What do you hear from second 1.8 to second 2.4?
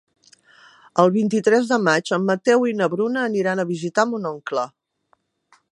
maig en